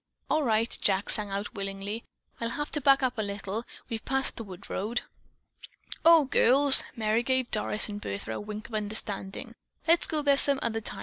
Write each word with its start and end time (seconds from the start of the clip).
"All 0.31 0.41
right," 0.41 0.75
Jack 0.81 1.11
sang 1.11 1.29
out 1.29 1.53
willingly. 1.53 2.03
"I'll 2.39 2.49
have 2.49 2.71
to 2.71 2.81
back 2.81 3.03
up 3.03 3.19
a 3.19 3.21
little. 3.21 3.65
We've 3.87 4.03
passed 4.03 4.35
the 4.35 4.43
wood 4.43 4.67
road." 4.67 5.01
"O, 6.03 6.25
girls," 6.25 6.83
Merry 6.95 7.21
gave 7.21 7.51
Doris 7.51 7.87
and 7.87 8.01
Bertha 8.01 8.31
a 8.31 8.39
wink 8.39 8.67
of 8.67 8.73
understanding, 8.73 9.53
"let's 9.87 10.07
go 10.07 10.23
there 10.23 10.37
some 10.37 10.57
other 10.63 10.81
time. 10.81 10.99